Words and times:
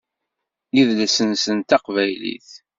Idles-nsen 0.79 1.57
d 1.59 1.65
taqbaylit. 1.69 2.49